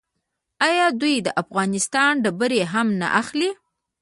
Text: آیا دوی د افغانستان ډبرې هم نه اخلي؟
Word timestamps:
آیا 0.67 0.85
دوی 1.01 1.15
د 1.21 1.27
افغانستان 1.43 2.11
ډبرې 2.23 2.61
هم 2.73 2.87
نه 3.01 3.07
اخلي؟ 3.21 3.49